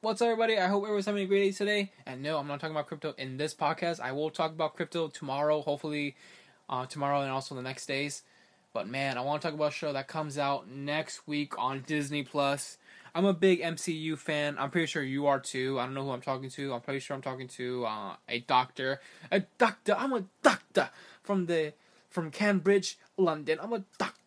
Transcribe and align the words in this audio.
What's 0.00 0.22
up, 0.22 0.26
everybody? 0.26 0.56
I 0.56 0.68
hope 0.68 0.84
everyone's 0.84 1.06
having 1.06 1.24
a 1.24 1.26
great 1.26 1.42
day 1.42 1.50
today. 1.50 1.92
And 2.06 2.22
no, 2.22 2.38
I'm 2.38 2.46
not 2.46 2.60
talking 2.60 2.76
about 2.76 2.86
crypto 2.86 3.14
in 3.18 3.36
this 3.36 3.52
podcast. 3.52 3.98
I 3.98 4.12
will 4.12 4.30
talk 4.30 4.52
about 4.52 4.76
crypto 4.76 5.08
tomorrow, 5.08 5.60
hopefully 5.60 6.14
uh, 6.70 6.86
tomorrow 6.86 7.22
and 7.22 7.32
also 7.32 7.56
the 7.56 7.62
next 7.62 7.86
days. 7.86 8.22
But 8.72 8.86
man, 8.86 9.18
I 9.18 9.22
want 9.22 9.42
to 9.42 9.48
talk 9.48 9.56
about 9.56 9.72
a 9.72 9.74
show 9.74 9.92
that 9.92 10.06
comes 10.06 10.38
out 10.38 10.70
next 10.70 11.26
week 11.26 11.58
on 11.58 11.82
Disney 11.84 12.22
Plus. 12.22 12.78
I'm 13.12 13.24
a 13.24 13.34
big 13.34 13.60
MCU 13.60 14.16
fan. 14.16 14.54
I'm 14.56 14.70
pretty 14.70 14.86
sure 14.86 15.02
you 15.02 15.26
are 15.26 15.40
too. 15.40 15.80
I 15.80 15.86
don't 15.86 15.94
know 15.94 16.04
who 16.04 16.12
I'm 16.12 16.20
talking 16.20 16.48
to. 16.50 16.74
I'm 16.74 16.80
pretty 16.80 17.00
sure 17.00 17.16
I'm 17.16 17.22
talking 17.22 17.48
to 17.48 17.86
uh, 17.86 18.12
a 18.28 18.38
doctor. 18.38 19.00
A 19.32 19.40
doctor. 19.58 19.96
I'm 19.98 20.12
a 20.12 20.22
doctor 20.44 20.90
from 21.24 21.46
the 21.46 21.72
from 22.08 22.30
Cambridge, 22.30 23.00
London. 23.16 23.58
I'm 23.60 23.72
a 23.72 23.82
doctor. 23.98 24.17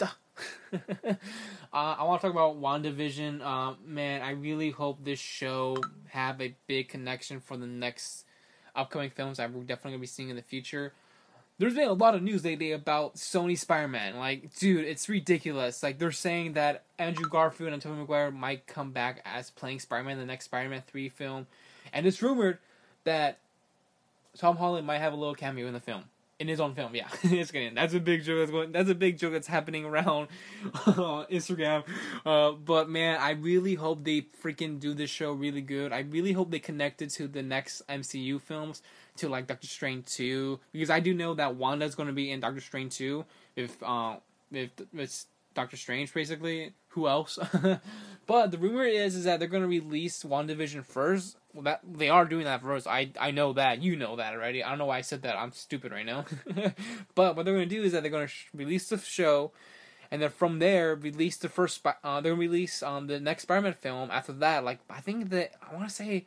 uh, 0.73 1.15
I 1.73 2.03
want 2.03 2.21
to 2.21 2.27
talk 2.27 2.33
about 2.33 2.61
WandaVision. 2.61 3.41
Uh, 3.41 3.75
man, 3.85 4.21
I 4.21 4.31
really 4.31 4.71
hope 4.71 5.03
this 5.03 5.19
show 5.19 5.77
have 6.09 6.41
a 6.41 6.55
big 6.67 6.89
connection 6.89 7.39
for 7.39 7.57
the 7.57 7.67
next 7.67 8.25
upcoming 8.75 9.09
films 9.09 9.37
that 9.37 9.51
we're 9.51 9.63
definitely 9.63 9.91
gonna 9.91 10.01
be 10.01 10.07
seeing 10.07 10.29
in 10.29 10.35
the 10.35 10.41
future. 10.41 10.93
There's 11.57 11.75
been 11.75 11.87
a 11.87 11.93
lot 11.93 12.15
of 12.15 12.23
news 12.23 12.43
lately 12.43 12.71
about 12.71 13.15
Sony 13.15 13.57
Spider-Man. 13.57 14.17
Like, 14.17 14.55
dude, 14.57 14.85
it's 14.85 15.07
ridiculous. 15.07 15.83
Like, 15.83 15.99
they're 15.99 16.11
saying 16.11 16.53
that 16.53 16.83
Andrew 16.97 17.29
Garfield 17.29 17.71
and 17.71 17.81
Tobey 17.81 17.97
Maguire 17.97 18.31
might 18.31 18.65
come 18.65 18.91
back 18.91 19.21
as 19.25 19.51
playing 19.51 19.79
Spider-Man 19.79 20.13
in 20.13 20.19
the 20.19 20.25
next 20.25 20.45
Spider-Man 20.45 20.81
3 20.87 21.09
film. 21.09 21.45
And 21.93 22.07
it's 22.07 22.21
rumored 22.23 22.57
that 23.03 23.37
Tom 24.37 24.57
Holland 24.57 24.87
might 24.87 24.99
have 24.99 25.13
a 25.13 25.15
little 25.15 25.35
cameo 25.35 25.67
in 25.67 25.73
the 25.73 25.79
film 25.79 26.05
in 26.41 26.47
his 26.47 26.59
own 26.59 26.73
film. 26.73 26.95
Yeah, 26.95 27.07
it's. 27.23 27.51
That's 27.51 27.93
a 27.93 27.99
big 27.99 28.23
joke. 28.23 28.39
That's 28.39 28.51
going. 28.51 28.71
That's 28.71 28.89
a 28.89 28.95
big 28.95 29.19
joke 29.19 29.33
that's 29.33 29.47
happening 29.47 29.85
around 29.85 30.27
Instagram. 30.63 31.83
Uh, 32.25 32.53
but 32.53 32.89
man, 32.89 33.19
I 33.21 33.31
really 33.31 33.75
hope 33.75 34.03
they 34.03 34.21
freaking 34.43 34.79
do 34.79 34.95
this 34.95 35.11
show 35.11 35.33
really 35.33 35.61
good. 35.61 35.93
I 35.93 35.99
really 35.99 36.31
hope 36.31 36.49
they 36.49 36.59
connect 36.59 37.03
it 37.03 37.11
to 37.11 37.27
the 37.27 37.43
next 37.43 37.87
MCU 37.87 38.41
films, 38.41 38.81
to 39.17 39.29
like 39.29 39.45
Doctor 39.45 39.67
Strange 39.67 40.07
two, 40.07 40.59
because 40.71 40.89
I 40.89 40.99
do 40.99 41.13
know 41.13 41.35
that 41.35 41.55
Wanda's 41.55 41.93
going 41.93 42.07
to 42.07 42.13
be 42.13 42.31
in 42.31 42.39
Doctor 42.39 42.59
Strange 42.59 42.97
two. 42.97 43.23
If 43.55 43.81
uh, 43.83 44.15
if 44.51 44.71
it's 44.95 45.27
Doctor 45.53 45.77
Strange, 45.77 46.11
basically, 46.11 46.73
who 46.89 47.07
else? 47.07 47.37
but 48.27 48.51
the 48.51 48.57
rumor 48.57 48.83
is 48.83 49.15
is 49.15 49.25
that 49.25 49.39
they're 49.39 49.49
going 49.49 49.63
to 49.63 49.67
release 49.67 50.23
WandaVision 50.23 50.85
first 50.85 51.37
well, 51.53 51.63
that 51.63 51.81
they 51.85 52.09
are 52.09 52.25
doing 52.25 52.45
that 52.45 52.61
first. 52.61 52.87
I 52.87 53.11
I 53.19 53.31
know 53.31 53.53
that 53.53 53.81
you 53.81 53.95
know 53.95 54.15
that 54.15 54.33
already. 54.33 54.63
I 54.63 54.69
don't 54.69 54.77
know 54.77 54.85
why 54.85 54.97
I 54.97 55.01
said 55.01 55.23
that. 55.23 55.37
I'm 55.37 55.51
stupid 55.51 55.91
right 55.91 56.05
now. 56.05 56.25
but 57.15 57.35
what 57.35 57.45
they're 57.45 57.53
going 57.55 57.67
to 57.67 57.75
do 57.75 57.83
is 57.83 57.91
that 57.91 58.03
they're 58.03 58.11
going 58.11 58.27
to 58.27 58.31
sh- 58.31 58.47
release 58.53 58.89
the 58.89 58.97
show, 58.97 59.51
and 60.09 60.21
then 60.21 60.29
from 60.29 60.59
there 60.59 60.95
release 60.95 61.37
the 61.37 61.49
first. 61.49 61.85
Uh, 61.85 62.21
they're 62.21 62.31
gonna 62.31 62.39
release 62.39 62.81
um 62.83 63.07
the 63.07 63.19
next 63.19 63.43
Spider-Man 63.43 63.73
film. 63.73 64.09
After 64.11 64.33
that, 64.33 64.63
like 64.63 64.79
I 64.89 65.01
think 65.01 65.29
that 65.31 65.51
I 65.61 65.75
want 65.75 65.89
to 65.89 65.93
say, 65.93 66.25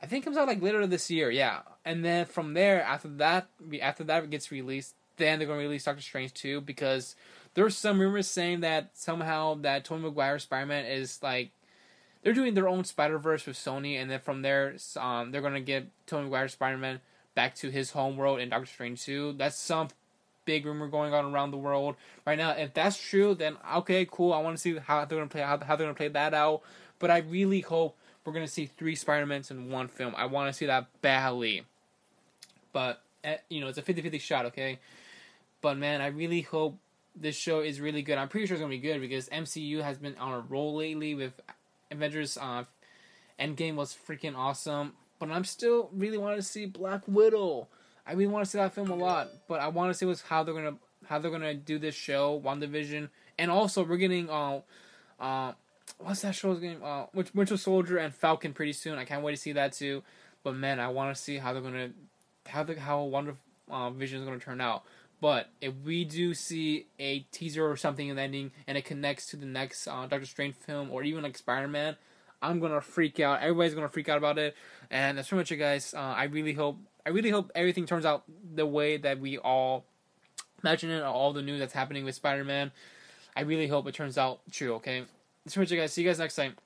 I 0.00 0.06
think 0.06 0.22
it 0.22 0.26
comes 0.26 0.36
out 0.36 0.46
like 0.46 0.62
later 0.62 0.86
this 0.86 1.10
year. 1.10 1.30
Yeah, 1.30 1.60
and 1.84 2.04
then 2.04 2.26
from 2.26 2.54
there 2.54 2.82
after 2.82 3.08
that 3.08 3.48
after 3.80 4.04
that 4.04 4.30
gets 4.30 4.52
released, 4.52 4.94
then 5.22 5.38
they're 5.38 5.46
going 5.46 5.60
to 5.60 5.64
release 5.64 5.84
Doctor 5.84 6.02
Strange 6.02 6.34
two 6.34 6.60
because 6.60 7.14
there's 7.54 7.76
some 7.76 8.00
rumors 8.00 8.26
saying 8.26 8.60
that 8.60 8.90
somehow 8.94 9.54
that 9.62 9.84
Tobey 9.84 10.02
Maguire 10.02 10.38
Spider-Man 10.38 10.86
is 10.86 11.22
like 11.22 11.50
they're 12.22 12.32
doing 12.32 12.54
their 12.54 12.68
own 12.68 12.84
Spider 12.84 13.18
Verse 13.18 13.46
with 13.46 13.56
Sony, 13.56 14.00
and 14.00 14.10
then 14.10 14.20
from 14.20 14.42
there, 14.42 14.76
um, 14.96 15.30
they're 15.30 15.42
gonna 15.42 15.60
get 15.60 15.88
Tobey 16.06 16.24
Maguire 16.24 16.48
Spider 16.48 16.78
Man 16.78 17.00
back 17.34 17.54
to 17.56 17.70
his 17.70 17.90
home 17.90 18.16
world 18.16 18.40
in 18.40 18.48
Doctor 18.48 18.66
Strange 18.66 19.02
2. 19.02 19.34
That's 19.38 19.56
some 19.56 19.88
big 20.44 20.66
rumor 20.66 20.88
going 20.88 21.14
on 21.14 21.32
around 21.32 21.50
the 21.50 21.56
world 21.56 21.96
right 22.26 22.38
now. 22.38 22.50
If 22.50 22.74
that's 22.74 22.96
true, 22.96 23.34
then 23.34 23.56
okay, 23.76 24.06
cool. 24.10 24.32
I 24.32 24.40
want 24.40 24.56
to 24.56 24.60
see 24.60 24.76
how 24.76 25.04
they're 25.04 25.18
gonna 25.18 25.28
play 25.28 25.42
how, 25.42 25.58
how 25.58 25.76
they're 25.76 25.86
gonna 25.86 25.94
play 25.94 26.08
that 26.08 26.34
out. 26.34 26.62
But 26.98 27.10
I 27.10 27.18
really 27.18 27.60
hope 27.60 27.96
we're 28.24 28.32
gonna 28.32 28.48
see 28.48 28.66
three 28.66 28.94
Spider 28.94 29.26
Mans 29.26 29.50
in 29.50 29.70
one 29.70 29.88
film. 29.88 30.14
I 30.16 30.26
want 30.26 30.48
to 30.48 30.52
see 30.56 30.66
that 30.66 30.86
badly. 31.02 31.64
But 32.72 33.02
eh, 33.24 33.38
you 33.48 33.60
know, 33.60 33.68
it's 33.68 33.78
a 33.78 33.82
50-50 33.82 34.20
shot, 34.20 34.46
okay. 34.46 34.78
But 35.62 35.78
man, 35.78 36.00
I 36.00 36.08
really 36.08 36.42
hope 36.42 36.76
this 37.16 37.36
show 37.36 37.60
is 37.60 37.80
really 37.80 38.02
good. 38.02 38.18
I'm 38.18 38.28
pretty 38.28 38.46
sure 38.46 38.56
it's 38.56 38.60
gonna 38.60 38.70
be 38.70 38.78
good 38.78 39.00
because 39.00 39.28
MCU 39.30 39.82
has 39.82 39.96
been 39.96 40.16
on 40.18 40.32
a 40.32 40.40
roll 40.40 40.76
lately 40.76 41.14
with 41.14 41.40
Avengers 41.90 42.36
uh, 42.40 42.64
Endgame 43.38 43.74
was 43.74 43.96
freaking 44.08 44.36
awesome, 44.36 44.92
but 45.18 45.30
I'm 45.30 45.44
still 45.44 45.90
really 45.92 46.18
want 46.18 46.36
to 46.36 46.42
see 46.42 46.66
Black 46.66 47.02
Widow. 47.06 47.66
I 48.06 48.12
really 48.12 48.26
want 48.26 48.44
to 48.44 48.50
see 48.50 48.58
that 48.58 48.74
film 48.74 48.90
a 48.90 48.96
lot, 48.96 49.28
but 49.48 49.60
I 49.60 49.68
want 49.68 49.90
to 49.90 49.94
see 49.94 50.06
what's 50.06 50.22
how 50.22 50.42
they're 50.42 50.54
gonna 50.54 50.76
how 51.06 51.18
they're 51.18 51.30
gonna 51.30 51.54
do 51.54 51.78
this 51.78 51.94
show, 51.94 52.40
WandaVision, 52.44 53.08
and 53.38 53.50
also 53.50 53.84
we're 53.84 53.96
getting 53.96 54.28
uh, 54.28 54.60
uh, 55.20 55.52
what's 55.98 56.22
that 56.22 56.34
show's 56.34 56.60
name? 56.60 56.80
Uh, 56.82 57.06
Winter 57.34 57.56
Soldier 57.56 57.98
and 57.98 58.14
Falcon 58.14 58.52
pretty 58.52 58.72
soon. 58.72 58.98
I 58.98 59.04
can't 59.04 59.22
wait 59.22 59.32
to 59.32 59.40
see 59.40 59.52
that 59.52 59.72
too. 59.72 60.02
But 60.42 60.56
man, 60.56 60.80
I 60.80 60.88
want 60.88 61.14
to 61.14 61.20
see 61.20 61.38
how 61.38 61.52
they're 61.52 61.62
gonna 61.62 61.90
how 62.46 62.62
the 62.64 62.78
how 62.78 63.02
Wanda 63.04 63.36
uh, 63.70 63.90
Vision 63.90 64.20
is 64.20 64.24
gonna 64.24 64.38
turn 64.38 64.60
out. 64.60 64.84
But 65.22 65.50
if 65.60 65.72
we 65.84 66.04
do 66.04 66.34
see 66.34 66.86
a 66.98 67.20
teaser 67.30 67.64
or 67.64 67.76
something 67.76 68.08
in 68.08 68.16
the 68.16 68.22
ending 68.22 68.50
and 68.66 68.76
it 68.76 68.84
connects 68.84 69.28
to 69.28 69.36
the 69.36 69.46
next 69.46 69.86
uh, 69.86 70.04
Doctor 70.08 70.26
Strange 70.26 70.56
film 70.56 70.90
or 70.90 71.04
even 71.04 71.22
like 71.22 71.38
Spider 71.38 71.68
Man, 71.68 71.94
I'm 72.42 72.58
gonna 72.58 72.80
freak 72.80 73.20
out. 73.20 73.40
Everybody's 73.40 73.72
gonna 73.72 73.88
freak 73.88 74.08
out 74.08 74.18
about 74.18 74.36
it, 74.36 74.56
and 74.90 75.16
that's 75.16 75.28
pretty 75.28 75.38
much 75.38 75.52
it, 75.52 75.58
guys. 75.58 75.94
Uh, 75.94 76.00
I 76.00 76.24
really 76.24 76.54
hope, 76.54 76.76
I 77.06 77.10
really 77.10 77.30
hope 77.30 77.52
everything 77.54 77.86
turns 77.86 78.04
out 78.04 78.24
the 78.52 78.66
way 78.66 78.96
that 78.96 79.20
we 79.20 79.38
all 79.38 79.84
imagine 80.60 80.90
it. 80.90 81.04
All 81.04 81.32
the 81.32 81.40
news 81.40 81.60
that's 81.60 81.72
happening 81.72 82.04
with 82.04 82.16
Spider 82.16 82.42
Man, 82.42 82.72
I 83.36 83.42
really 83.42 83.68
hope 83.68 83.86
it 83.86 83.94
turns 83.94 84.18
out 84.18 84.40
true. 84.50 84.74
Okay, 84.74 85.04
that's 85.44 85.54
pretty 85.54 85.72
much 85.72 85.78
it, 85.78 85.80
guys. 85.82 85.92
See 85.92 86.02
you 86.02 86.08
guys 86.08 86.18
next 86.18 86.34
time. 86.34 86.56